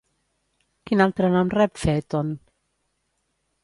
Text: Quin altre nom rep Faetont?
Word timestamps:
Quin 0.91 1.05
altre 1.05 1.31
nom 1.35 1.53
rep 1.59 1.79
Faetont? 1.85 2.35